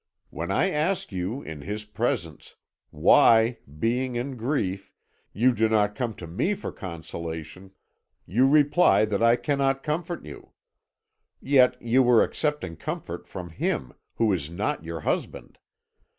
[0.31, 2.55] When I ask you, in his presence,
[2.89, 4.91] why, being in grief,
[5.31, 7.69] you do not come to me for consolation,
[8.25, 10.53] you reply that I cannot comfort you.
[11.39, 15.59] Yet you were accepting comfort from him, who is not your husband.